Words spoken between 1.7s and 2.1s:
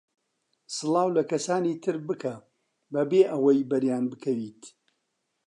تر